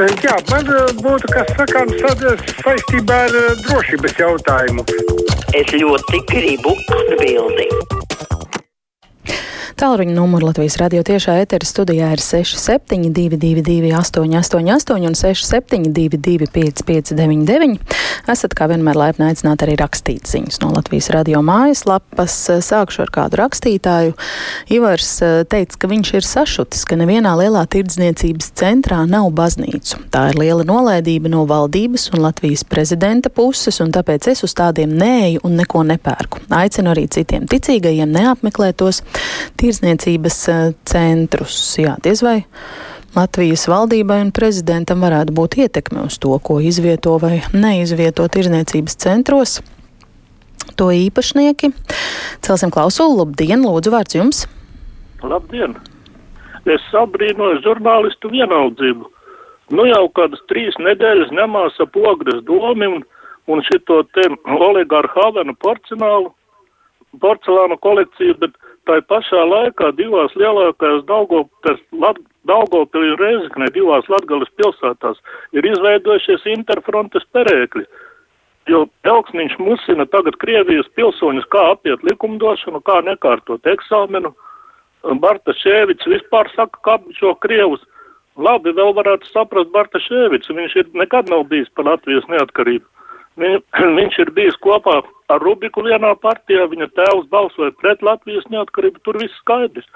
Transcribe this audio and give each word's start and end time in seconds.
Jā, 0.00 0.36
man 0.48 0.68
būtu 1.04 1.28
kas 1.28 1.50
sakāms 1.58 1.98
saistībā 2.62 3.18
ar 3.26 3.36
drošības 3.66 4.16
jautājumu. 4.22 4.86
Es 5.52 5.74
ļoti 5.76 6.24
gribu 6.32 6.72
atbildēt. 6.96 7.99
Tālruņa 9.80 10.12
numuru 10.12 10.50
Latvijas 10.50 10.74
radio 10.76 11.00
tiešā 11.00 11.38
ētera 11.40 11.64
studijā 11.64 12.10
ir 12.12 12.20
6722, 12.20 13.94
888, 13.96 15.06
un 15.08 15.14
672, 15.16 16.50
559. 16.52 17.78
Esat 18.28 18.52
kā 18.58 18.66
vienmēr 18.68 18.98
laipni 19.00 19.30
aicināti 19.30 19.64
arī 19.64 19.78
rakstīt 19.80 20.28
ziņas 20.28 20.60
no 20.60 20.68
Latvijas 20.74 21.08
radio 21.16 21.40
mājaslapas. 21.40 22.34
Sākšu 22.66 23.06
ar 23.06 23.12
kādu 23.14 23.38
rakstītāju. 23.40 24.12
Ivars 24.76 25.14
eh, 25.24 25.38
teica, 25.48 25.80
ka 25.80 25.90
viņš 25.94 26.12
ir 26.18 26.28
sašutis, 26.28 26.84
ka 26.84 27.00
nevienā 27.00 27.32
lielā 27.40 27.64
tirdzniecības 27.72 28.52
centrā 28.60 29.00
nav 29.08 29.30
baznīcu. 29.32 30.02
Tā 30.12 30.26
ir 30.34 30.42
liela 30.42 30.68
nolaidība 30.68 31.32
no 31.32 31.46
valdības 31.48 32.10
un 32.12 32.26
Latvijas 32.26 32.66
prezidenta 32.68 33.32
puses, 33.32 33.80
un 33.80 33.96
tāpēc 33.96 34.28
es 34.34 34.44
uz 34.44 34.58
tādiem 34.60 34.92
neeju 34.92 35.40
un 35.48 35.56
neko 35.62 35.86
nepērku. 35.88 36.44
Aicinu 36.60 36.92
arī 36.92 37.08
citiem 37.08 37.48
ticīgajiem 37.48 38.12
neapmeklēt 38.12 38.82
tos 38.84 39.00
tirzniecības 39.70 40.38
eh, 40.50 40.62
centrus. 40.88 41.58
Jā, 41.78 41.94
diez 42.02 42.24
vai 42.26 42.42
Latvijas 43.14 43.66
valdībai 43.70 44.20
un 44.26 44.30
prezidentam 44.34 45.02
varētu 45.02 45.34
būt 45.34 45.58
ietekme 45.64 46.06
uz 46.06 46.18
to, 46.22 46.32
ko 46.42 46.60
izvieto 46.62 47.16
vai 47.22 47.40
neizvieto 47.54 48.26
tirzniecības 48.30 48.98
centros. 49.02 49.60
To 50.78 50.90
īpašnieki. 50.94 51.72
Celsim 52.44 52.70
klausulu. 52.70 53.24
Labdien, 53.24 53.62
lūdzu, 53.66 53.92
vārds 53.94 54.14
jums! 54.14 54.44
Labdien! 55.22 55.74
Es 56.70 56.82
sabrīnoju 56.92 57.62
žurnālistu 57.64 58.30
vienaldzību. 58.30 59.08
Nu 59.74 59.86
jau 59.88 60.04
kādas 60.14 60.42
trīs 60.50 60.76
nedēļas 60.82 61.32
nemās 61.34 61.78
ap 61.82 61.96
ogres 61.96 62.42
domi 62.46 62.88
un, 62.90 63.02
un 63.50 63.62
šito 63.66 64.02
te 64.14 64.26
oligārhu 64.54 65.14
Havenu 65.16 65.54
porcelānu, 65.62 66.32
porcelānu 67.22 67.78
kolekciju, 67.82 68.38
bet 68.42 68.54
tā 68.88 69.00
pašā 69.10 69.42
laikā 69.52 69.92
divās 69.98 70.34
lielākajās 70.38 71.04
Daugopilī 72.48 73.10
un 73.12 73.18
Reizeknē, 73.20 73.68
divās 73.74 74.06
Latgales 74.08 74.48
pilsētās, 74.56 75.18
ir 75.52 75.66
izveidojušies 75.68 76.46
interfrontes 76.54 77.26
perēkļi. 77.36 77.84
Jo 78.70 78.84
Elksniņš 79.08 79.56
musina 79.60 80.06
tagad 80.08 80.36
Krievijas 80.40 80.88
pilsoņus, 80.96 81.48
kā 81.52 81.70
apiet 81.74 82.04
likumdošanu, 82.06 82.80
kā 82.86 83.00
nekārtot 83.04 83.66
eksāmenu. 83.66 84.32
Barta 85.20 85.54
Šēvics 85.56 86.08
vispār 86.08 86.50
saka, 86.54 86.80
kā 86.84 86.98
šo 87.16 87.34
Krievus. 87.44 87.82
Labi, 88.40 88.72
vēl 88.76 88.92
varētu 88.96 89.28
saprast 89.28 89.72
Barta 89.74 90.00
Šēvicu, 90.00 90.54
viņš 90.56 90.76
ir 90.80 90.90
nekad 90.96 91.28
nav 91.32 91.46
bijis 91.50 91.68
par 91.76 91.88
Latvijas 91.88 92.28
neatkarību. 92.30 92.86
Viņ, 93.40 93.58
viņš 93.98 94.20
ir 94.24 94.32
bijis 94.36 94.60
kopā 94.64 95.00
ar 95.30 95.42
Rubiku 95.44 95.84
vienā 95.86 96.12
partijā, 96.22 96.66
viņa 96.70 96.90
tēvs 96.96 97.28
balsoja 97.32 97.74
pret 97.80 98.02
Latvijas 98.06 98.46
neatkarību, 98.52 99.02
tur 99.04 99.20
viss 99.22 99.38
skaidrs. 99.42 99.88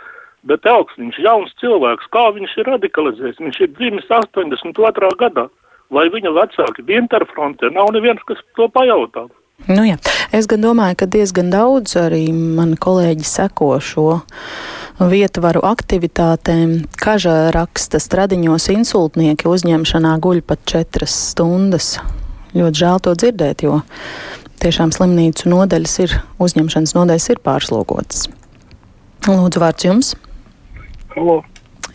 Bet 0.45 0.67
Elks, 0.69 0.97
viņš 1.01 1.19
jauns 1.25 1.55
cilvēks, 1.61 2.11
kā 2.13 2.27
viņš 2.37 2.59
ir 2.61 2.69
radikalizējis, 2.69 3.41
viņš 3.41 3.61
ir 3.65 3.71
dzimis 3.79 4.11
82. 4.13 5.13
gadā. 5.21 5.49
Vai 5.93 6.09
viņa 6.13 6.33
vecāki 6.37 6.85
bija 6.85 7.05
interfrontē, 7.05 7.71
nav 7.73 7.93
neviens, 7.97 8.21
kas 8.29 8.41
to 8.59 8.69
pajautā. 8.73 9.27
Nu 9.71 9.85
jā. 9.87 9.97
Es 10.35 10.49
gan 10.51 10.65
domāju, 10.65 10.99
ka 11.01 11.07
diezgan 11.09 11.53
daudz 11.53 11.95
arī 12.01 12.27
mani 12.35 12.77
kolēģi 12.81 13.25
seko 13.29 13.71
šo 13.81 14.19
vietvaru 14.99 15.63
aktivitātēm. 15.65 16.83
Kaža 17.01 17.55
raksta 17.55 18.01
stradiņos 18.03 18.69
insultnieki 18.75 19.49
uzņemšanā 19.49 20.19
guļ 20.25 20.43
pat 20.49 20.67
četras 20.69 21.15
stundas 21.31 21.95
ļoti 22.55 22.81
žēl 22.83 23.01
to 23.03 23.15
dzirdēt, 23.19 23.65
jo 23.67 23.81
tiešām 24.63 24.93
slimnīcu 24.95 25.51
nodaļas 25.53 25.99
ir, 26.05 26.17
uzņemšanas 26.43 26.95
nodaļas 26.97 27.31
ir 27.35 27.43
pārslogotas. 27.45 28.27
Lūdzu, 29.25 29.63
vārds 29.63 29.87
jums. 29.87 30.15
Halo. 31.15 31.41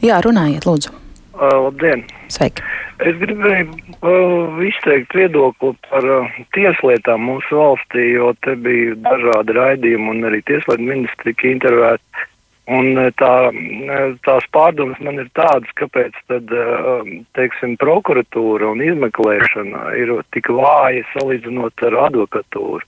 Jā, 0.01 0.21
runājiet, 0.23 0.65
lūdzu. 0.67 0.95
Uh, 1.39 1.69
labdien! 1.69 2.03
Sveiki! 2.31 2.63
Es 2.99 3.15
gribēju 3.21 3.69
uh, 4.03 4.57
izteikt 4.67 5.13
viedokli 5.15 5.71
par 5.87 6.03
uh, 6.03 6.39
tieslietām 6.55 7.23
mūsu 7.29 7.59
valstī, 7.61 8.09
jo 8.17 8.33
te 8.43 8.57
bija 8.59 8.97
dažādi 9.05 9.55
raidījumi 9.55 10.11
un 10.11 10.27
arī 10.27 10.41
tieslietu 10.49 10.83
ministri 10.83 11.31
tika 11.31 11.47
intervēti. 11.53 12.25
Un 12.69 12.99
e, 13.01 13.07
tā, 13.17 13.49
e, 13.49 13.99
tās 14.27 14.45
pārdomas 14.53 14.99
man 15.01 15.17
ir 15.21 15.29
tādas, 15.37 15.69
kāpēc 15.79 16.17
tad, 16.29 16.51
e, 16.53 17.21
teiksim, 17.37 17.73
prokuratūra 17.81 18.69
un 18.75 18.83
izmeklēšana 18.85 19.95
ir 19.97 20.13
tik 20.35 20.51
vāja 20.53 21.01
salīdzinot 21.15 21.85
ar 21.89 21.97
advokatūru. 22.05 22.85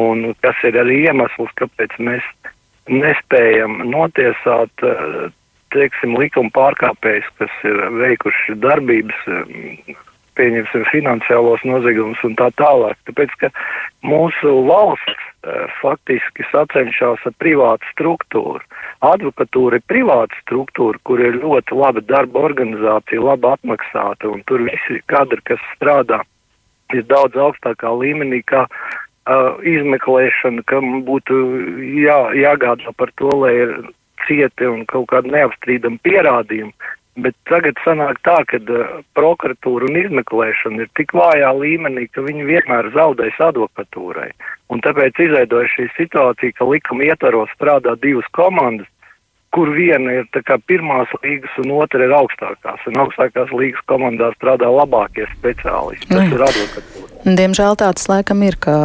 Un 0.00 0.30
kas 0.40 0.56
ir 0.64 0.78
arī 0.80 1.02
iemesls, 1.10 1.52
kāpēc 1.60 1.98
mēs 2.00 2.24
nespējam 2.88 3.82
notiesāt, 3.90 4.86
teiksim, 5.74 6.14
likuma 6.18 6.50
pārkāpējus, 6.54 7.28
kas 7.42 7.58
ir 7.66 7.82
veikuši 7.98 8.56
darbības, 8.62 9.26
pieņemsim, 10.38 10.86
finansiālos 10.94 11.66
noziegumus 11.66 12.22
un 12.26 12.38
tā 12.38 12.48
tālāk. 12.58 12.96
Tāpēc, 13.10 13.34
ka 13.42 13.52
mūsu 14.06 14.54
valsts 14.70 15.29
faktiski 15.80 16.44
sacenšas 16.50 17.22
ar 17.24 17.34
privātu 17.40 17.86
struktūru. 17.94 18.60
Advokatūra 19.06 19.78
ir 19.80 19.86
privāta 19.88 20.36
struktūra, 20.42 21.00
kur 21.08 21.20
ir 21.20 21.40
ļoti 21.40 21.78
laba 21.78 22.02
darba 22.04 22.44
organizācija, 22.50 23.22
labi 23.24 23.48
apmaksāta, 23.48 24.28
un 24.28 24.44
tur 24.46 24.66
visi 24.66 25.00
kadri, 25.08 25.40
kas 25.48 25.62
strādā, 25.76 26.20
ir 26.92 27.06
daudz 27.08 27.38
augstākā 27.40 27.92
līmenī, 28.02 28.42
kā 28.44 28.66
uh, 28.66 29.56
izmeklēšana, 29.64 30.66
kam 30.68 31.02
būtu 31.08 31.40
jā, 31.96 32.20
jāgādā 32.36 32.92
par 32.96 33.12
to, 33.16 33.32
lai 33.40 33.54
ir 33.64 33.76
cieti 34.26 34.68
un 34.68 34.84
kaut 34.90 35.08
kādi 35.14 35.32
neapstrīdami 35.32 36.02
pierādījumi. 36.04 36.74
Bet 37.20 37.36
tagad 37.50 37.78
sanāk 37.84 38.20
tā, 38.26 38.38
ka 38.48 38.60
uh, 38.60 39.00
prokuratūra 39.18 39.88
un 39.90 39.98
izmeklēšana 40.04 40.86
ir 40.86 40.92
tik 40.98 41.12
vājā 41.16 41.50
līmenī, 41.58 42.06
ka 42.14 42.24
viņi 42.24 42.46
vienmēr 42.48 42.92
zaudēs 42.94 43.40
advokatūrai. 43.50 44.30
Un 44.70 44.82
tāpēc 44.84 45.18
izveidojas 45.26 45.74
šī 45.74 45.90
situācija, 45.96 46.56
ka 46.56 46.68
likuma 46.70 47.08
ietvaros 47.10 47.52
strādā 47.56 47.96
divas 48.00 48.28
komandas, 48.36 48.88
kur 49.54 49.72
viena 49.74 50.20
ir 50.20 50.28
pirmās 50.70 51.10
līgas 51.24 51.56
un 51.58 51.72
otra 51.80 52.06
ir 52.06 52.14
augstākās. 52.14 52.84
Un 52.86 53.00
augstākās 53.02 53.50
līgas 53.50 53.82
komandā 53.90 54.30
strādā 54.36 54.70
labākie 54.70 55.26
speciālisti. 55.34 56.06
Tas 56.12 56.28
Nu, 56.30 56.36
ir 56.38 56.44
advokatūra. 56.46 57.34
Diemžēl 57.40 57.80
tāds 57.82 58.06
laikam 58.12 58.46
ir, 58.46 58.56
ka 58.62 58.76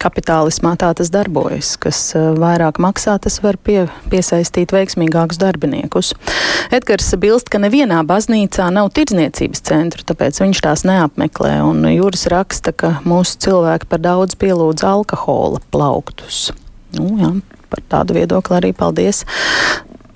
kapitālismā 0.00 0.74
tā 0.80 0.90
tas 0.98 1.10
darbojas. 1.14 1.74
Kas 1.80 2.00
uh, 2.16 2.30
vairāk 2.38 2.80
maksā, 2.82 3.16
tas 3.22 3.40
var 3.44 3.58
pie, 3.60 3.86
piesaistīt 4.12 4.74
veiksmīgākus 4.74 5.40
darbiniekus. 5.42 6.12
Edgars 6.74 7.10
bilst, 7.20 7.50
ka 7.52 7.60
nevienā 7.62 8.00
baznīcā 8.08 8.68
nav 8.74 8.92
tirdzniecības 8.96 9.64
centru, 9.68 10.06
tāpēc 10.08 10.40
viņš 10.44 10.62
tās 10.64 10.84
neapmeklē. 10.88 11.58
Un 11.66 11.84
Jūras 11.90 12.28
raksta, 12.32 12.72
ka 12.72 12.96
mūsu 13.08 13.40
cilvēki 13.48 13.88
par 13.90 14.04
daudz 14.04 14.38
pielūdz 14.38 14.86
alkohola 14.86 15.62
plauktus. 15.74 16.48
Nu, 16.96 17.10
jā, 17.20 17.34
par 17.72 17.84
tādu 17.90 18.16
viedokli 18.18 18.58
arī 18.60 18.72
paldies. 18.76 19.24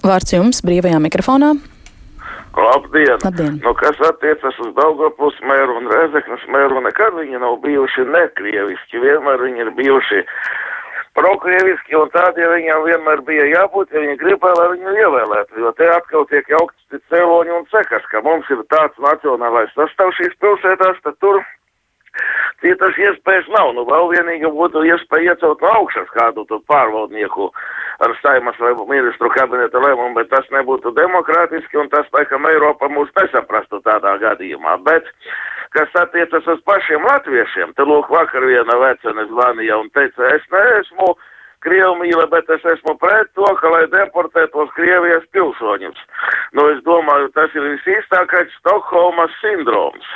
Vārds 0.03 0.35
jums 0.35 0.65
brīvajā 0.67 0.99
mikrofonā. 1.03 1.55
Labdien! 2.57 3.17
Labdien. 3.25 3.61
Nu, 3.65 3.73
kas 3.75 4.01
attiecas 4.09 4.59
uz 4.61 4.75
Daugavpils 4.77 5.39
mēru 5.49 5.79
un 5.81 5.89
Rezeknas 5.93 6.45
mēru, 6.53 6.83
nekad 6.85 7.17
viņi 7.17 7.41
nav 7.41 7.57
bijuši 7.65 8.05
nekrieviski, 8.11 9.01
vienmēr 9.01 9.41
viņi 9.47 9.65
ir 9.65 9.71
bijuši 9.79 10.21
prokrieviski, 11.17 11.97
un 11.97 12.13
tādiem 12.13 12.53
viņam 12.53 12.85
vienmēr 12.89 13.25
bija 13.25 13.49
jābūt, 13.53 13.93
ja 13.93 14.05
viņi 14.05 14.19
gribēja, 14.21 14.59
lai 14.61 14.69
viņu 14.75 14.95
ievēlētu, 15.05 15.65
jo 15.65 15.73
te 15.81 15.89
atkal 15.97 16.29
tiek 16.29 16.49
jaukti 16.53 17.01
cēloņi 17.13 17.57
un 17.57 17.67
cekas, 17.73 18.05
ka 18.13 18.23
mums 18.25 18.49
ir 18.53 18.65
tāds 18.73 19.01
nacionālais 19.01 19.73
sastāvs 19.77 20.21
šīs 20.21 20.39
pilsētās, 20.45 21.01
tad 21.05 21.19
tur 21.25 21.41
citas 22.63 22.99
iespējas 22.99 23.49
nav. 23.53 23.73
Nu, 23.77 23.85
vēl 23.89 24.11
vienīgi 24.15 24.51
būtu 24.55 24.85
iespēja 24.89 25.35
iecelt 25.35 25.63
no 25.63 25.73
augšas 25.81 26.11
kādu 26.15 26.47
tur 26.49 26.63
pārvaldnieku 26.71 27.51
ar 28.03 28.15
saimas 28.23 28.59
ministru 28.89 29.31
kabineta 29.35 29.83
lēmumu, 29.83 30.15
bet 30.19 30.31
tas 30.33 30.47
nebūtu 30.55 30.95
demokrātiski 30.97 31.79
un 31.83 31.91
tas, 31.93 32.09
laikam, 32.17 32.47
Eiropa 32.51 32.89
mūs 32.91 33.13
nesaprastu 33.19 33.83
tādā 33.87 34.17
gadījumā. 34.23 34.79
Bet, 34.87 35.07
kas 35.77 35.93
attiecas 36.01 36.49
uz 36.55 36.63
pašiem 36.67 37.05
latviešiem, 37.11 37.77
te 37.77 37.87
lūk 37.87 38.11
vakar 38.11 38.47
viena 38.49 38.79
vecene 38.87 39.29
zvanīja 39.31 39.79
un 39.83 39.93
teica, 39.95 40.33
es 40.35 40.49
neesmu 40.55 41.15
Krievu 41.63 41.95
mīla, 42.01 42.25
bet 42.27 42.49
es 42.51 42.65
esmu 42.67 42.97
pret 42.99 43.29
to, 43.39 43.47
ka 43.61 43.71
lai 43.71 43.85
deportētos 43.93 44.73
Krievijas 44.75 45.23
pilsoņus. 45.35 46.01
Nu, 46.59 46.65
es 46.73 46.81
domāju, 46.83 47.31
tas 47.37 47.55
ir 47.55 47.69
visīstākais 47.69 48.51
Stokholmas 48.59 49.31
sindroms. 49.39 50.09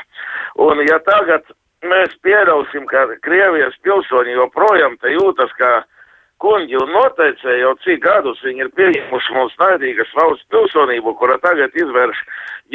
Un 0.66 0.82
ja 0.88 0.98
tagad 1.06 1.46
mēs 1.84 2.14
pieļausim, 2.24 2.86
ka 2.88 3.06
Krievijas 3.26 3.76
pilsoņi 3.84 4.38
joprojām 4.38 4.96
te 5.02 5.12
jūtas 5.16 5.52
kā 5.60 5.74
Kuņģi 6.36 6.76
un 6.76 6.90
noteicēji 6.92 7.62
jau 7.62 7.70
cik 7.80 8.02
gadus 8.04 8.42
viņi 8.44 8.66
ir 8.66 8.68
pieņemuši 8.76 9.32
mums 9.32 9.54
naidīgas 9.56 10.10
valsts 10.18 10.44
pilsonību, 10.52 11.14
kura 11.16 11.38
tagad 11.40 11.72
izvērš 11.72 12.18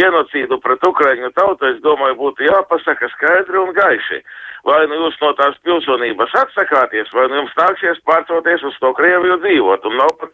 genocīdu 0.01 0.57
pret 0.63 0.81
Ukraiņu 0.87 1.29
tautu, 1.37 1.69
es 1.69 1.77
domāju, 1.85 2.17
būtu 2.23 2.47
jāpasaka 2.47 3.11
skaidri 3.13 3.61
un 3.61 3.69
gaiši. 3.77 4.23
Vai 4.65 4.79
nu 4.89 4.97
jūs 5.03 5.21
no 5.21 5.29
tās 5.37 5.61
pilsonības 5.61 6.33
atsakāties, 6.41 7.13
vai 7.13 7.27
nu 7.29 7.43
jums 7.43 7.53
nāksies 7.61 8.01
pārcoties 8.09 8.65
uz 8.65 8.81
to 8.81 8.93
Krieviju 8.97 9.37
dzīvot, 9.45 9.85
un 9.91 9.97
nav 10.01 10.15
pat 10.17 10.33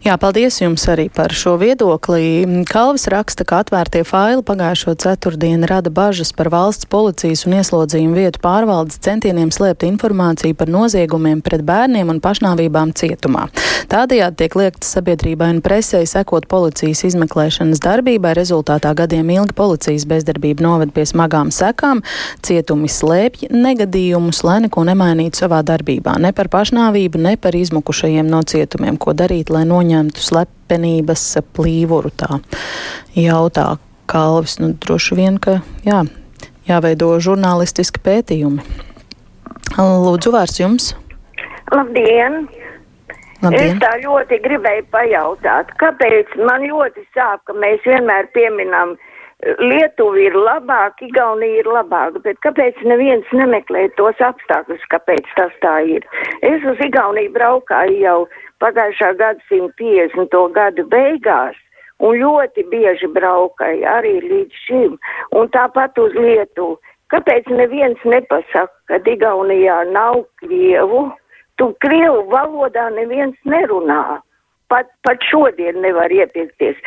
Jā, 0.00 0.14
paldies 0.16 0.56
jums 0.62 0.86
arī 0.88 1.10
par 1.12 1.28
šo 1.36 1.58
viedokli. 1.60 2.46
Kalvis 2.64 3.02
raksta, 3.12 3.44
ka 3.44 3.58
atvērtie 3.60 4.00
faili 4.08 4.40
pagājušo 4.48 4.94
ceturtdienu 4.96 5.68
rada 5.68 5.90
bažas 5.92 6.30
par 6.32 6.48
valsts 6.48 6.88
policijas 6.88 7.42
un 7.44 7.58
ieslodzījumu 7.58 8.16
vietu 8.16 8.40
pārvaldes 8.40 8.96
centieniem 9.04 9.50
slēpt 9.52 9.84
informāciju 9.84 10.56
par 10.56 10.72
noziegumiem 10.72 11.42
pret 11.44 11.60
bērniem 11.68 12.08
un 12.14 12.20
pašnāvībām 12.24 12.94
cietumā. 12.96 13.50
Tādējādi 13.92 14.38
tiek 14.40 14.56
liekts 14.56 14.94
sabiedrībai 14.96 15.50
un 15.58 15.60
presē 15.60 16.00
sekot 16.08 16.48
policijas 16.48 17.04
izmeklēšanas 17.10 17.84
darbībai. 17.84 18.32
Rezultātā 18.40 18.94
gadiem 18.96 19.28
ilgi 19.36 19.52
policijas 19.58 20.08
bezdarbība 20.08 20.64
noved 20.64 20.94
pie 20.96 21.04
smagām 21.12 21.52
sekām. 21.52 22.00
Cietumi 22.40 22.88
slēpj 22.88 23.50
negadījumus, 23.52 24.40
lai 24.48 24.62
neko 24.64 24.88
nemainītu 24.88 25.44
savā 25.44 25.60
darbībā. 25.60 26.16
Ne 26.24 26.32
par 26.32 26.48
pašnāvību, 26.48 27.20
ne 27.20 27.36
par 27.36 27.60
izmukušajiem 27.60 28.32
no 28.32 28.40
cietumiem, 28.48 28.96
ko 28.96 29.12
darīt, 29.12 29.52
lai 29.52 29.66
noņemtu 29.68 29.89
noņemtu 29.90 30.22
slepenības 30.22 31.24
plīvuru. 31.54 32.10
Tā 32.14 32.38
jautā 33.18 33.78
Kalvis. 34.10 34.58
Nu, 34.60 34.72
droši 34.74 35.18
vien, 35.18 35.38
ka 35.38 35.60
jā, 35.86 36.04
jāveido 36.68 37.12
žurnālistiski 37.22 38.02
pētījumi. 38.02 38.62
Lūdzu, 39.78 40.32
vārds 40.34 40.58
jums. 40.60 40.94
Labdien! 41.70 42.46
Labdien. 43.40 43.70
Es 43.70 43.78
tā 43.80 43.94
ļoti 44.02 44.40
gribēju 44.44 44.84
pajautāt, 44.92 45.70
kāpēc 45.80 46.34
man 46.44 46.66
ļoti 46.66 47.06
sāp, 47.14 47.40
ka 47.46 47.54
mēs 47.56 47.80
vienmēr 47.86 48.28
pieminam 48.34 48.98
Lietuva 49.40 50.18
ir 50.20 50.34
labāka, 50.36 51.06
Igaunija 51.06 51.62
ir 51.62 51.68
labāka, 51.72 52.20
bet 52.26 52.36
kāpēc 52.44 52.76
neviens 52.84 53.24
nemeklē 53.32 53.86
tos 53.96 54.18
apstākļus, 54.20 54.84
kāpēc 54.92 55.30
tas 55.38 55.54
tā 55.62 55.78
ir? 55.88 56.04
Es 56.44 56.60
uz 56.68 56.82
Igauniju 56.84 57.32
braukāju 57.38 57.96
jau 58.02 58.18
pagājušā 58.62 59.14
gadsimta 59.18 59.74
50. 59.80 60.38
gadu 60.54 60.86
beigās 60.92 61.58
un 62.00 62.16
ļoti 62.20 62.64
bieži 62.72 63.10
braukai 63.12 63.80
arī 63.96 64.18
līdz 64.24 64.62
šim, 64.66 64.96
un 65.36 65.50
tāpat 65.56 65.98
uz 66.00 66.16
Lietuvu. 66.16 66.78
Kāpēc 67.10 67.48
neviens 67.50 67.98
nepasaka, 68.06 68.72
ka 68.86 69.00
Igaunijā 69.12 69.82
nav 69.90 70.22
Krievu? 70.42 71.08
Tu 71.58 71.66
Krievu 71.84 72.22
valodā 72.30 72.86
neviens 72.94 73.36
nerunā. 73.44 74.20
Pat, 74.70 74.86
pat 75.02 75.24
šodien 75.26 75.80
nevar 75.82 76.12
iepirkties. 76.14 76.78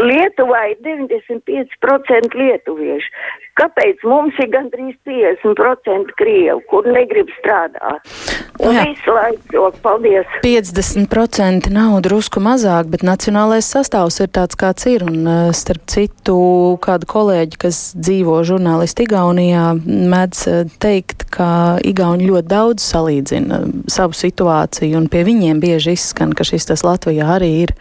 Lietuvā 0.00 0.62
ir 0.72 0.78
95% 0.86 2.38
lietuviešu. 2.40 3.12
Kāpēc 3.60 4.00
mums 4.08 4.40
ir 4.40 4.48
gandrīz 4.54 4.96
50% 5.04 6.16
krievu, 6.16 6.64
kur 6.72 6.88
negrib 6.88 7.28
strādāt? 7.36 8.25
Un 8.62 8.72
Jā. 8.76 8.84
visu 8.88 9.12
laiku, 9.12 9.66
paldies. 9.84 10.28
50% 10.44 11.68
nav 11.74 11.98
drusku 12.06 12.40
mazāk, 12.40 12.88
bet 12.92 13.04
nacionālais 13.06 13.68
sastāvs 13.68 14.20
ir 14.24 14.30
tāds, 14.32 14.56
kāds 14.58 14.86
ir. 14.88 15.04
Un 15.06 15.26
eh, 15.28 15.50
starp 15.56 15.84
citu, 15.92 16.38
kādu 16.84 17.08
kolēģi, 17.10 17.60
kas 17.66 17.80
dzīvo 17.98 18.38
žurnālisti 18.48 19.06
Igaunijā, 19.06 19.66
mēdz 19.84 20.42
eh, 20.52 20.72
teikt, 20.82 21.26
ka 21.34 21.48
Igauni 21.84 22.30
ļoti 22.30 22.50
daudz 22.52 22.86
salīdzina 22.86 23.60
savu 23.92 24.16
situāciju, 24.16 24.96
un 25.02 25.10
pie 25.12 25.26
viņiem 25.28 25.60
bieži 25.62 25.96
izskan, 25.98 26.32
ka 26.36 26.46
šis 26.46 26.70
tas 26.72 26.86
Latvijā 26.86 27.28
arī 27.36 27.52
ir 27.66 27.76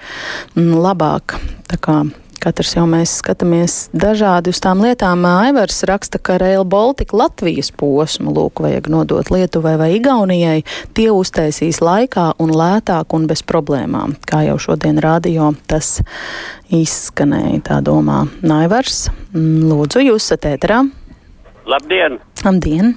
mm, 0.55 0.75
labāk. 0.75 1.39
Tā 1.71 1.79
kā 1.81 2.01
Katrs 2.41 2.75
jau 2.75 2.83
mēs 2.89 3.17
skatāmies 3.21 3.75
dažādi 3.95 4.51
uz 4.53 4.59
tām 4.63 4.83
lietām. 4.83 5.23
Aivars 5.25 5.83
raksta, 5.87 6.19
ka 6.21 6.37
Rail 6.41 6.65
Baltica 6.67 7.17
Latvijas 7.17 7.71
posmu 7.75 8.33
lūk 8.35 8.61
vajag 8.65 8.89
nodot 8.91 9.31
Lietuvai 9.33 9.75
vai 9.81 9.89
Igaunijai. 9.97 10.59
Tie 10.97 11.07
uztaisīs 11.13 11.81
laikā 11.83 12.31
un 12.43 12.53
lētāk 12.55 13.15
un 13.17 13.25
bez 13.29 13.41
problēmām. 13.47 14.17
Kā 14.29 14.43
jau 14.49 14.59
šodien 14.67 15.01
radio 15.03 15.53
tas 15.69 15.99
izskanēja, 16.73 17.63
tā 17.69 17.81
domā 17.85 18.23
Aivars. 18.59 19.07
Mm, 19.33 19.65
lūdzu, 19.71 20.05
jūs 20.09 20.29
esat 20.29 20.47
ēterā. 20.55 20.83
Labdien! 21.65 22.19
Labdien! 22.45 22.93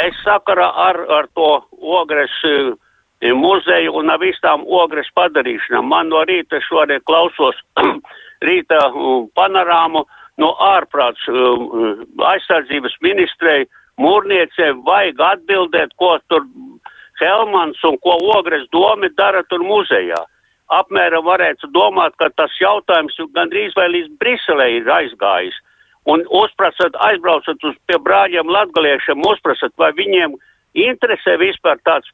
Es 0.00 0.18
sakarā 0.22 0.68
ar, 0.88 0.98
ar 1.10 1.26
to 1.34 1.50
ogres 1.82 2.32
e, 2.46 3.32
muzeju 3.34 3.96
un 3.98 4.12
ar 4.14 4.20
visām 4.22 4.62
ogres 4.66 5.10
padarīšanām. 5.18 5.90
Man 5.90 6.12
no 6.14 6.22
rīta 6.28 6.62
šodien 6.68 7.02
klausos 7.08 7.58
rīta 8.46 8.78
panorāmu 9.38 10.04
no 10.40 10.50
ārprāts 10.64 11.24
aizsardzības 12.32 12.96
ministrei, 13.04 13.66
mūrniecei 14.00 14.72
vajag 14.86 15.20
atbildēt, 15.32 15.94
ko 16.00 16.16
tur 16.28 16.46
Helmans 17.20 17.82
un 17.86 17.98
ko 18.02 18.16
Ogres 18.36 18.64
domi 18.72 19.10
dara 19.16 19.42
tur 19.50 19.62
muzejā. 19.66 20.20
Apmēram 20.72 21.26
varētu 21.26 21.68
domāt, 21.74 22.16
ka 22.18 22.30
tas 22.36 22.54
jautājums 22.60 23.18
gandrīz 23.36 23.74
vai 23.76 23.90
līdz 23.92 24.16
Briselē 24.18 24.70
ir 24.78 24.88
aizgājis. 24.88 25.58
Un 26.08 26.24
uzprasat, 26.34 26.96
aizbraucat 27.06 27.62
uz 27.68 27.76
pie 27.86 27.98
brāļiem 28.02 28.48
latgaliešiem, 28.50 29.20
uzprasat, 29.28 29.70
vai 29.78 29.92
viņiem 29.94 30.34
interesē 30.74 31.36
vispār 31.38 31.78
tāds, 31.86 32.08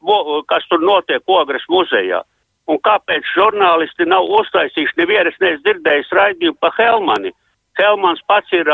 kas 0.51 0.67
tur 0.69 0.83
notiek 0.83 1.23
Ogres 1.25 1.65
muzejā 1.71 2.21
un 2.69 2.79
kāpēc 2.85 3.25
žurnālisti 3.33 4.07
nav 4.09 4.29
uztaisījuši 4.39 4.99
nevienas 5.01 5.37
neesmu 5.41 5.65
dzirdējis 5.65 6.13
raidījumu 6.19 6.59
pa 6.61 6.71
Helmani. 6.77 7.33
Helmans 7.79 8.21
pats 8.29 8.53
ir 8.53 8.69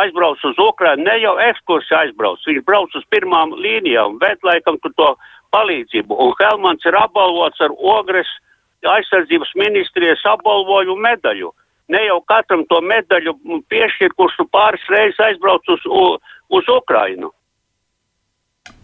aizbraucis 0.00 0.52
uz 0.52 0.60
Ukrainu, 0.62 1.06
ne 1.06 1.16
jau 1.22 1.36
ekskursija 1.48 2.04
aizbraucis, 2.04 2.46
viņš 2.50 2.66
brauc 2.66 2.94
uz 2.98 3.06
pirmām 3.14 3.54
līnijām, 3.64 4.18
bet 4.22 4.44
laikam 4.46 4.78
tur 4.82 4.94
to 5.00 5.08
palīdzību. 5.54 6.14
Un 6.14 6.36
Helmans 6.42 6.86
ir 6.86 6.98
apbalvots 6.98 7.64
ar 7.64 7.74
ogres 7.96 8.28
aizsardzības 8.86 9.54
ministrijas 9.58 10.22
apbalvojumu 10.34 11.00
medaļu. 11.08 11.50
Ne 11.90 12.04
jau 12.06 12.20
katram 12.30 12.62
to 12.70 12.78
medaļu 12.86 13.34
piešķir, 13.72 14.14
kurš 14.18 14.36
tu 14.38 14.46
pāris 14.54 14.84
reizes 14.92 15.18
aizbrauc 15.26 15.66
uz, 15.74 15.86
uz 16.54 16.70
Ukrainu. 16.70 17.32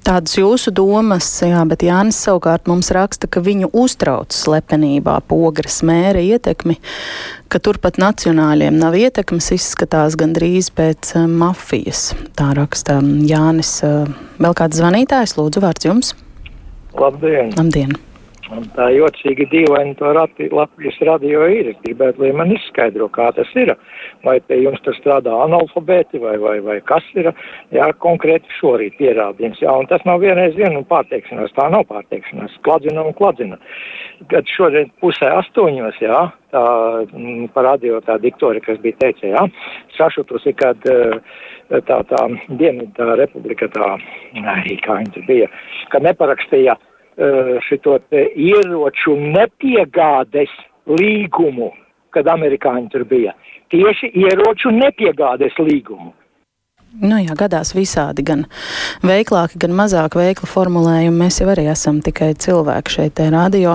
Tādas 0.06 0.37
jūsu 0.38 0.70
domas, 0.70 1.26
jā, 1.43 1.58
bet 1.67 1.82
Jānis 1.82 2.20
savukārt 2.23 2.69
mums 2.70 2.93
raksta, 2.94 3.26
ka 3.26 3.41
viņu 3.43 3.73
uztrauc 3.75 4.31
slepenībā 4.31 5.17
pogras 5.26 5.81
mēra 5.82 6.23
ietekmi, 6.23 6.76
ka 7.50 7.58
turpat 7.58 7.99
nacionāļiem 7.99 8.79
nav 8.79 8.94
ietekmes, 8.94 9.50
izskatās 9.58 10.14
gandrīz 10.20 10.70
pēc 10.79 11.17
uh, 11.19 11.26
mafijas. 11.26 12.12
Tā 12.38 12.52
raksta 12.54 13.00
Jānis. 13.02 13.80
Uh, 13.83 14.07
vēl 14.38 14.54
kāds 14.54 14.78
zvanītājs, 14.78 15.35
lūdzu, 15.40 15.64
vārds 15.66 15.90
jums. 15.90 16.14
Labdien! 16.95 17.50
Labdien. 17.59 17.99
Un 18.55 18.67
tā 18.76 18.87
jocīgi 18.95 19.49
dīvaini 19.50 19.97
to 19.99 20.12
rati, 20.15 20.47
Latvijas 20.55 20.99
radio 21.09 21.49
ir. 21.50 21.73
Es 21.73 21.79
gribētu, 21.83 22.23
lai 22.23 22.31
man 22.37 22.53
izskaidro, 22.55 23.09
kā 23.11 23.33
tas 23.35 23.50
ir. 23.59 23.73
Vai 24.23 24.37
pie 24.47 24.61
jums 24.61 24.83
tur 24.87 24.95
strādā 25.00 25.35
analfabēti 25.47 26.21
vai, 26.23 26.37
vai, 26.43 26.55
vai 26.62 26.76
kas 26.87 27.07
ir. 27.19 27.33
Jā, 27.75 27.91
konkrēti 28.05 28.53
šorīt 28.61 28.99
pierādījums. 29.00 29.59
Jā, 29.65 29.75
un 29.75 29.91
tas 29.91 30.05
nav 30.07 30.23
vienreiz 30.23 30.55
vien 30.59 30.79
un 30.79 30.87
pārteikšanās. 30.87 31.57
Tā 31.59 31.67
nav 31.75 31.88
pārteikšanās. 31.91 32.55
Kladzina 32.67 33.03
un 33.09 33.19
kladzina. 33.19 33.59
Kad 34.31 34.47
šodien 34.55 34.95
pusē 35.03 35.33
astoņos, 35.43 35.99
jā, 36.00 36.23
tā 36.55 36.67
m, 37.11 37.49
par 37.53 37.73
radio 37.73 37.99
tā 38.07 38.21
diktori, 38.23 38.62
kas 38.65 38.79
bija 38.85 39.03
teica, 39.03 39.26
jā, 39.35 39.47
sašutusi, 39.99 40.55
kad 40.57 40.87
tā, 40.87 41.99
tā 42.09 42.26
Dienvidā 42.47 43.17
republika 43.19 43.69
tā, 43.75 43.97
arī 44.55 44.79
kā 44.87 45.03
viņa 45.03 45.26
bija, 45.26 45.50
kad 45.91 46.07
neparakstīja 46.07 46.79
Eh, 46.79 46.95
šito 47.68 47.99
ieroču 48.12 49.16
nepiegādes 49.16 50.52
līgumu, 50.87 51.73
kad 52.12 52.28
amerikāņi 52.28 52.90
tur 52.92 53.04
bija. 53.08 53.32
Tieši 53.73 54.12
ieroču 54.14 54.70
nepiegādes 54.75 55.56
līgumu. 55.58 56.12
Nu 56.97 57.19
jā, 57.21 57.35
gadās 57.37 57.75
visādi, 57.76 58.23
gan 58.25 58.47
veiklāki, 59.05 59.59
gan 59.61 59.75
mazāk 59.76 60.15
veikli 60.17 60.49
formulējumi. 60.49 61.19
Mēs 61.21 61.43
jau 61.43 61.50
arī 61.53 61.67
esam 61.69 61.99
tikai 62.05 62.31
cilvēki 62.41 62.95
šeit, 62.95 63.21
radio. 63.33 63.75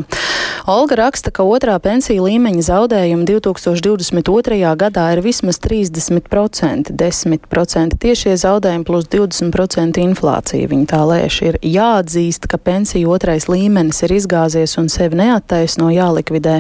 Olga 0.69 0.97
raksta, 1.03 1.29
ka 1.33 1.45
otrā 1.45 1.75
pensiju 1.81 2.25
līmeņa 2.25 2.63
zaudējumi 2.65 3.27
2022. 3.29 4.57
gadā 4.79 5.05
ir 5.13 5.21
vismaz 5.25 5.59
30%, 5.61 6.95
10% 6.97 7.99
tiešie 8.01 8.33
zaudējumi 8.41 8.87
plus 8.89 9.05
20% 9.13 10.01
inflācija. 10.01 10.71
Viņa 10.71 10.89
tā 10.89 11.03
lēš 11.11 11.41
ir 11.45 11.59
jāatzīst, 11.61 12.49
ka 12.49 12.57
pensiju 12.57 13.13
otrais 13.13 13.45
līmenis 13.51 14.01
ir 14.07 14.15
izgāzies 14.17 14.77
un 14.81 14.89
sevi 14.89 15.21
neattaisno 15.21 15.91
jālikvidē 15.93 16.57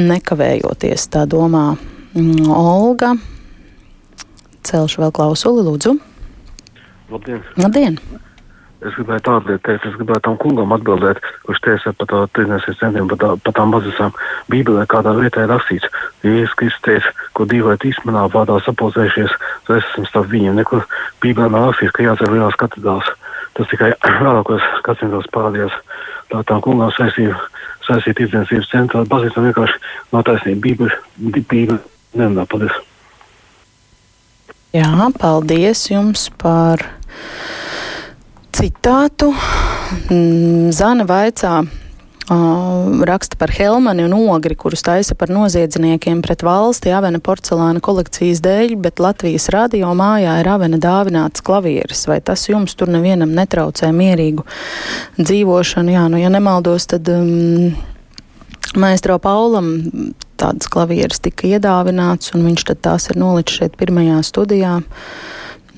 nekavējoties, 0.00 1.08
tā 1.12 1.26
domā 1.28 1.74
mm, 2.16 2.48
Olga. 2.48 3.12
Celšu 4.66 5.02
vēl 5.02 5.14
klausuli, 5.14 5.64
lūdzu. 5.66 5.96
Labdien! 7.12 7.42
Labdien. 7.58 7.98
Es 8.82 8.96
gribēju 8.98 9.22
tādu 9.22 9.52
lietu 9.52 9.62
teikt, 9.68 9.84
es 9.86 9.94
gribēju 9.94 10.22
tam 10.26 10.36
kungam 10.42 10.72
atbildēt, 10.74 11.20
kurš 11.46 11.60
teica 11.62 11.92
par 12.00 12.08
to 12.10 12.22
tirdzniecības 12.34 12.80
centriem, 12.80 13.06
par, 13.12 13.20
tā, 13.20 13.28
par 13.44 13.54
tām 13.54 13.70
mazasām 13.70 14.14
bībelē, 14.50 14.88
kādā 14.90 15.12
vietā 15.14 15.44
ir 15.44 15.52
rakstīts. 15.52 15.86
Ja 16.24 16.32
Jēzus 16.34 16.56
Kristus 16.58 16.82
teica, 16.88 17.12
ko 17.38 17.46
divi 17.46 17.68
vai 17.68 17.76
trīs 17.78 18.00
manā 18.08 18.24
vārdā 18.32 18.58
sapulcējušies, 18.66 19.38
tad 19.68 19.78
es 19.78 19.86
esmu 19.92 20.08
starp 20.10 20.30
viņiem. 20.34 20.58
Nekur 20.58 20.82
bībelē 21.22 21.48
nav 21.54 21.68
rakstīts, 21.68 21.94
ka 21.94 22.08
jācer 22.08 22.34
lielās 22.34 22.58
katedrās. 22.58 23.14
Tas 23.54 23.70
tikai 23.70 23.92
vēlākos 24.02 24.70
gadsimtos 24.88 25.30
parādījās. 25.34 25.78
Tā 26.32 26.42
tām 26.48 26.62
kungām 26.64 26.90
saistīja, 26.98 27.38
saistīja 27.86 28.18
tirdzniecības 28.18 28.72
centru, 28.72 29.06
baznīca 29.06 29.46
vienkārši 29.46 29.82
nav 30.10 30.26
taisnība. 30.26 30.64
Bībele, 30.66 31.44
bībele 31.52 31.78
nerunā. 32.18 32.50
Paldies! 32.50 32.82
Jā, 34.72 35.10
paldies 35.20 35.82
jums 35.90 36.30
par 36.40 36.80
citātu. 38.56 39.28
Mm, 40.08 40.70
Zana 40.72 41.04
vaicā. 41.04 41.58
Uh, 42.32 43.02
raksta 43.04 43.36
par 43.36 43.50
Helmani 43.52 44.06
un 44.06 44.14
Ogri, 44.32 44.54
kurus 44.56 44.80
taisa 44.86 45.12
par 45.18 45.28
noziedzniekiem 45.28 46.22
pret 46.24 46.44
valsti 46.46 46.94
Avena 46.94 47.20
porcelāna 47.20 47.82
kolekcijas 47.84 48.40
dēļ, 48.40 48.76
bet 48.80 49.02
Latvijas 49.02 49.50
radio 49.52 49.90
mājā 49.98 50.38
ir 50.40 50.48
Avena 50.48 50.80
dāvināts 50.80 51.44
klavieris. 51.44 52.06
Vai 52.08 52.22
tas 52.24 52.46
jums 52.48 52.72
tur 52.72 52.88
nevienam 52.94 53.34
netraucē 53.36 53.92
mierīgu 53.92 54.46
dzīvošanu? 55.20 55.98
Jā, 55.98 56.08
nu, 56.08 56.22
ja 56.22 56.32
nemaldos, 56.32 56.88
tad 56.94 57.12
um, 57.12 57.74
maestro 58.80 59.20
Paulam 59.20 59.74
tādas 60.42 60.70
klavieres 60.72 61.22
tika 61.22 61.48
iedāvināts, 61.54 62.34
un 62.36 62.46
viņš 62.48 62.66
tās 62.82 63.10
ir 63.12 63.20
nolicis 63.22 63.62
šeit 63.62 63.78
pirmajā 63.80 64.18
studijā. 64.26 64.80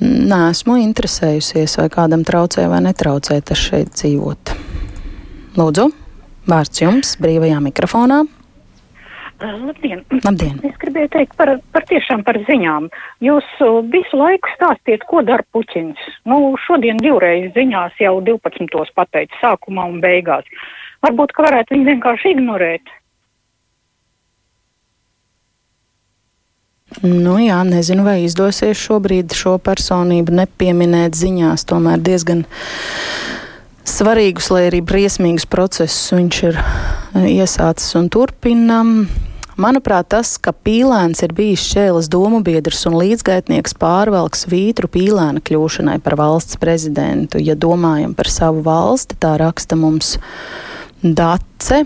Nē, 0.05 0.41
esmu 0.51 0.79
interesējusies, 0.83 1.77
vai 1.79 1.91
kādam 1.93 2.25
traucē 2.27 2.67
vai 2.73 2.81
netraucē 2.89 3.39
tas 3.47 3.61
šeit 3.61 3.93
dzīvot. 3.95 4.57
Lūdzu, 5.55 5.91
vārds 6.51 6.83
jums 6.83 7.15
brīvajā 7.23 7.61
mikrofonā. 7.63 8.25
Labdien. 9.45 10.01
Labdien! 10.25 10.59
Es 10.65 10.77
gribēju 10.81 11.11
teikt 11.13 11.35
par, 11.39 11.51
par 11.75 11.85
tiešām 11.91 12.23
par 12.27 12.39
ziņām. 12.49 12.87
Jūs 13.25 13.47
visu 13.93 14.19
laiku 14.19 14.51
stāstiet, 14.55 15.05
ko 15.11 15.23
dara 15.27 15.45
Puķins. 15.53 16.01
Nu, 16.31 16.55
šodien 16.65 17.01
divreiz 17.03 17.51
ziņās 17.57 17.99
jau 18.01 18.17
12. 18.25 18.95
pateica 18.97 19.41
sākumā 19.43 19.89
un 19.91 20.01
beigās. 20.05 20.47
Varbūt, 21.05 21.35
ka 21.37 21.45
varētu 21.49 21.75
viņu 21.75 21.91
vienkārši 21.91 22.37
ignorēt. 22.37 22.95
Nu 27.03 27.39
jā, 27.43 27.59
nezinu, 27.67 28.05
vai 28.07 28.23
izdosies 28.23 28.79
šobrīd 28.79 29.35
šo 29.35 29.57
personību 29.63 30.35
nepieminēt 30.39 31.17
ziņās. 31.19 31.67
Tomēr 31.67 32.03
diezgan 32.05 32.45
svarīgus, 33.89 34.51
lai 34.55 34.69
arī 34.69 34.81
briesmīgus 34.85 35.49
procesus 35.51 36.15
viņš 36.15 36.41
ir 36.47 36.59
e, 36.61 36.65
iesācis 37.41 37.97
un 37.99 38.11
turpina. 38.15 38.83
Manuprāt, 39.55 40.09
tas, 40.11 40.33
ka 40.43 40.51
pīlēns 40.67 41.23
ir 41.23 41.35
bijis 41.35 41.63
šķēles 41.69 42.09
domu 42.11 42.41
biedrs 42.47 42.87
un 42.91 42.97
līdzgaitnieks 42.99 43.77
pārvelks 43.79 44.49
vītru 44.51 44.91
pīlēna 44.91 45.43
kļūšanai 45.47 46.01
par 46.03 46.19
valsts 46.19 46.59
prezidentu. 46.63 47.43
Ja 47.43 47.55
domājam 47.55 48.17
par 48.19 48.31
savu 48.31 48.65
valsti, 48.67 49.19
tā 49.23 49.37
raksta 49.43 49.79
mums 49.79 50.17
Dace 51.05 51.85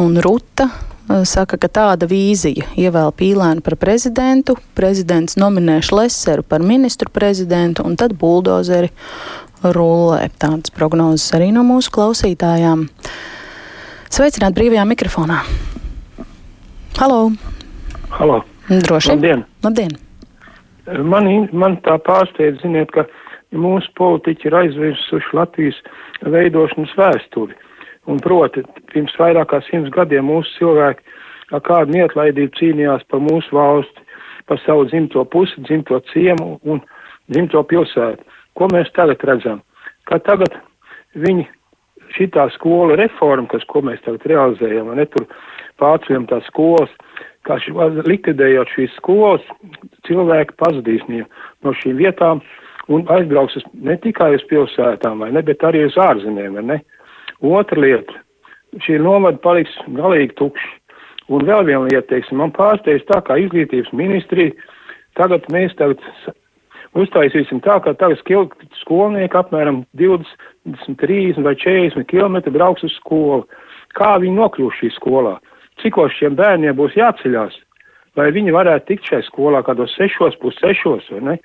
un 0.00 0.16
Ruta 0.22 0.68
saka, 1.26 1.58
ka 1.58 1.68
tāda 1.70 2.06
vīzija 2.10 2.68
ievēl 2.78 3.10
Pīlēnu 3.18 3.64
par 3.66 3.76
prezidentu, 3.80 4.56
prezidents 4.78 5.36
nominē 5.40 5.80
Šleseru 5.82 6.44
par 6.46 6.62
ministru 6.62 7.10
prezidentu, 7.12 7.84
un 7.86 7.96
tad 7.98 8.14
buldozeri 8.18 8.92
rullē. 9.64 10.28
Tādas 10.40 10.72
prognozes 10.74 11.32
arī 11.36 11.50
no 11.54 11.64
mūsu 11.66 11.92
klausītājām. 11.96 12.86
Sveicināt 14.10 14.54
brīvajā 14.56 14.84
mikrofonā. 14.90 15.40
Halo! 16.98 17.30
Halo! 18.16 18.42
Droši! 18.70 19.14
Labdien! 19.14 19.44
Labdien. 19.64 19.96
Man, 21.06 21.26
man 21.54 21.76
tā 21.84 21.96
pārsteidz, 22.02 22.62
ziniet, 22.64 22.90
ka 22.94 23.04
mūsu 23.54 23.90
politiķi 23.98 24.48
ir 24.48 24.56
aizvirsuši 24.62 25.36
Latvijas 25.38 25.78
veidošanas 26.22 26.94
vēsturi. 26.98 27.58
Un 28.08 28.20
proti, 28.24 28.62
pirms 28.92 29.12
vairāk 29.20 29.50
kā 29.52 29.60
simts 29.66 29.92
gadiem 29.92 30.28
mūsu 30.30 30.54
cilvēki 30.58 31.04
ar 31.52 31.62
kādu 31.66 31.96
neatlaidību 31.96 32.56
cīnījās 32.56 33.04
par 33.10 33.20
mūsu 33.26 33.54
valsti, 33.56 34.06
par 34.48 34.60
savu 34.64 34.86
dzimto 34.88 35.24
pusi, 35.30 35.60
dzimto 35.66 36.00
ciemu 36.12 36.56
un 36.64 36.80
dzimto 37.30 37.62
pilsētu. 37.70 38.24
Ko 38.56 38.68
mēs 38.72 38.90
tagad 38.96 39.22
redzam? 39.28 39.60
Ka 40.08 40.18
tagad 40.24 40.56
viņi 41.14 41.46
šitā 42.16 42.48
skola 42.56 42.96
reforma, 42.98 43.46
kas, 43.50 43.66
ko 43.70 43.82
mēs 43.86 44.00
tagad 44.06 44.26
realizējam, 44.32 44.90
ne 44.96 45.06
tur 45.12 45.26
pārceļam 45.80 46.26
tās 46.30 46.48
skolas, 46.50 46.90
kā 47.46 47.58
ši, 47.62 47.74
likvidējot 48.08 48.72
šīs 48.74 48.96
skolas, 48.98 49.44
cilvēki 50.08 50.56
pazudīs 50.60 51.04
no 51.10 51.74
šīm 51.82 52.00
vietām 52.00 52.42
un 52.90 53.06
aizbrauks 53.12 53.60
ne 53.86 53.96
tikai 54.02 54.34
uz 54.36 54.44
pilsētām, 54.50 55.22
vai 55.22 55.30
ne, 55.34 55.44
bet 55.46 55.62
arī 55.66 55.84
uz 55.86 55.98
ārzemēm, 56.00 56.58
vai 56.58 56.66
ne. 56.72 56.80
Otra 57.40 57.80
lieta, 57.80 58.20
šī 58.84 58.98
novada 59.00 59.40
paliks 59.40 59.72
galīgi 59.96 60.36
tukši. 60.40 60.76
Un 61.30 61.46
vēl 61.46 61.62
viena 61.68 61.86
lieta, 61.86 62.08
teiksim, 62.10 62.40
man 62.42 62.50
pārsteidz 62.52 63.04
tā, 63.06 63.20
kā 63.22 63.36
izglītības 63.38 63.92
ministrija, 63.94 64.50
tagad 65.18 65.46
mēs 65.54 65.76
tagad 65.78 66.02
uztaisīsim 66.98 67.62
tā, 67.62 67.78
ka 67.84 67.94
tagad 67.94 68.18
skolnieki 68.80 69.38
apmēram 69.38 69.84
20, 69.94 70.98
30 70.98 71.46
vai 71.46 71.54
40 71.54 72.08
km 72.10 72.40
brauks 72.50 72.84
uz 72.86 72.96
skolu. 72.98 73.46
Kā 73.94 74.16
viņi 74.22 74.36
nokļūs 74.36 74.80
šī 74.82 74.90
skolā? 74.98 75.36
Cikos 75.82 76.14
šiem 76.18 76.36
bērniem 76.38 76.76
būs 76.78 76.98
jāceļās? 76.98 77.54
Vai 78.18 78.28
viņi 78.34 78.52
varētu 78.54 78.88
tikt 78.90 79.06
šajā 79.06 79.22
skolā 79.28 79.62
kādos 79.66 79.94
sešos, 79.98 80.36
pussešos 80.42 81.08
vai 81.14 81.22
ne? 81.28 81.36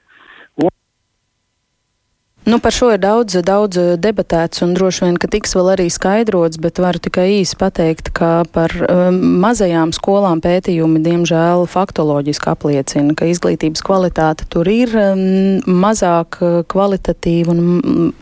Nu, 2.46 2.60
par 2.62 2.76
šo 2.78 2.92
ir 2.94 3.00
daudz, 3.02 3.40
daudz 3.42 3.80
debatēts 3.98 4.62
un 4.62 4.76
droši 4.78 5.08
vien, 5.08 5.16
ka 5.18 5.26
tiks 5.34 5.56
vēl 5.58 5.72
arī 5.74 5.86
skaidrots, 5.90 6.60
bet 6.62 6.78
varu 6.78 7.02
tikai 7.02 7.26
īsi 7.40 7.58
pateikt, 7.58 8.12
ka 8.14 8.44
par 8.54 8.70
um, 8.86 9.18
mazajām 9.42 9.90
skolām 9.98 10.44
pētījumi 10.46 11.02
diemžēl 11.08 11.66
faktoloģiski 11.72 12.52
apliecina, 12.54 13.16
ka 13.18 13.26
izglītības 13.32 13.82
kvalitāte 13.88 14.46
tur 14.54 14.70
ir 14.70 14.94
um, 14.94 15.24
mazāk 15.66 16.38
uh, 16.46 16.60
kvalitatīva 16.70 17.56
un 17.56 17.64
um, 17.80 18.14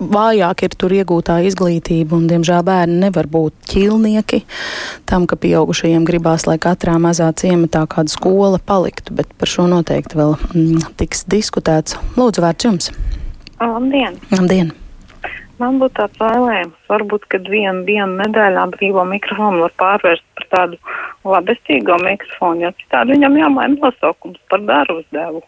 vājāk 0.00 0.66
ir 0.66 0.74
tur 0.74 0.96
iegūtā 0.96 1.38
izglītība, 1.46 2.18
un, 2.18 2.26
diemžēl, 2.26 2.66
bērni 2.66 2.98
nevar 3.04 3.30
būt 3.30 3.70
ķilnieki 3.70 4.42
tam, 5.06 5.30
ka 5.30 5.38
pieaugušajiem 5.38 6.10
gribās, 6.10 6.48
lai 6.50 6.58
katrā 6.58 6.98
mazā 6.98 7.30
ciematā 7.38 7.86
kāda 7.86 8.10
skola 8.10 8.58
paliktu, 8.58 9.14
bet 9.22 9.30
par 9.38 9.54
šo 9.54 9.70
noteikti 9.70 10.18
vēl 10.18 10.36
mm, 10.50 10.92
tiks 10.98 11.26
diskutēts. 11.30 12.00
Lūdzu, 12.18 12.48
vārds 12.48 12.66
jums! 12.66 12.94
Labdien! 13.60 14.16
Labdien. 14.32 14.72
Man 15.60 15.76
būtu 15.76 15.98
tāds 15.98 16.16
vēlējums, 16.16 16.76
varbūt, 16.88 17.26
kad 17.32 17.48
vienu 17.52 17.84
dienu 17.84 18.16
nedēļā 18.22 18.64
brīvo 18.72 19.04
mikrofonu 19.08 19.66
var 19.66 19.74
pārvērst 19.82 20.24
par 20.38 20.46
tādu 20.54 20.78
labestīgo 21.28 21.98
mikrofonu, 22.00 22.64
jo 22.64 22.70
citādi 22.80 23.18
viņam 23.18 23.36
jāmaina 23.42 23.76
nosaukums 23.76 24.40
par 24.48 24.64
darbu 24.64 25.02
uzdevu. 25.02 25.42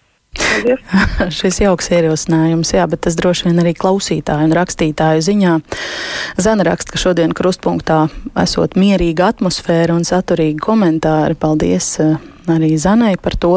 Šis 1.38 1.60
jauks 1.62 1.88
ierosinājums, 1.92 2.74
jā, 2.76 2.84
bet 2.88 3.04
tas 3.06 3.16
droši 3.16 3.48
vien 3.48 3.62
arī 3.64 3.72
klausītāju 3.76 4.48
un 4.48 4.56
rakstītāju 4.56 5.24
ziņā. 5.28 5.54
Zana 6.40 6.68
raksta, 6.68 6.92
ka 6.92 7.00
šodien 7.00 7.32
krustpunktā 7.36 8.04
esot 8.44 8.76
mierīga 8.80 9.32
atmosfēra 9.32 9.96
un 9.96 10.04
saturīgi 10.08 10.60
komentāri. 10.60 11.36
Paldies! 11.40 11.94
Arī 12.50 12.72
Zanai 12.80 13.14
par 13.20 13.36
to. 13.36 13.54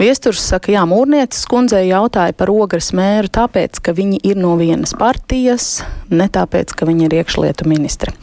Viesturs 0.00 0.40
saka, 0.40 0.72
jā, 0.72 0.84
mūrnieces 0.88 1.44
kundzei 1.50 1.88
jautāja 1.90 2.36
par 2.38 2.52
ogres 2.52 2.92
mēru 2.96 3.30
tāpēc, 3.34 3.82
ka 3.84 3.94
viņi 3.96 4.22
ir 4.24 4.40
no 4.40 4.54
vienas 4.60 4.94
partijas, 4.98 5.82
ne 6.10 6.28
tāpēc, 6.32 6.72
ka 6.72 6.88
viņi 6.88 7.08
ir 7.08 7.20
iekšlietu 7.20 7.68
ministri. 7.68 8.14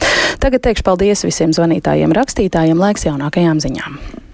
Tagad 0.42 0.66
teikšu 0.66 0.86
paldies 0.86 1.26
visiem 1.26 1.54
zvanītājiem, 1.56 2.14
rakstītājiem, 2.16 2.80
laiks 2.80 3.06
jaunākajām 3.08 3.62
ziņām. 3.62 4.25